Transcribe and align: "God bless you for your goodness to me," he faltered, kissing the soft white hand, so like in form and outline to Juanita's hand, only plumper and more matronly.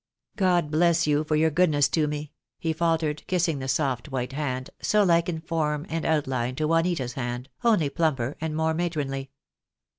"God 0.35 0.71
bless 0.71 1.05
you 1.05 1.23
for 1.23 1.35
your 1.35 1.51
goodness 1.51 1.87
to 1.89 2.07
me," 2.07 2.31
he 2.57 2.73
faltered, 2.73 3.21
kissing 3.27 3.59
the 3.59 3.67
soft 3.67 4.09
white 4.09 4.33
hand, 4.33 4.71
so 4.81 5.03
like 5.03 5.29
in 5.29 5.41
form 5.41 5.85
and 5.89 6.05
outline 6.05 6.55
to 6.55 6.67
Juanita's 6.67 7.13
hand, 7.13 7.49
only 7.63 7.87
plumper 7.87 8.35
and 8.41 8.55
more 8.55 8.73
matronly. 8.73 9.29